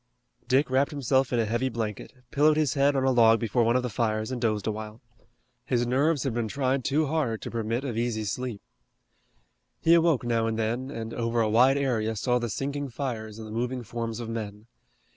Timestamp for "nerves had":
5.85-6.33